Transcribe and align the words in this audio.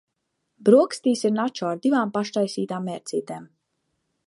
Brokastīs 0.69 1.21
ir 1.29 1.35
načo 1.35 1.69
ar 1.73 1.83
divām 1.85 2.15
paštaisītām 2.17 2.91
mērcītēm. 2.93 3.49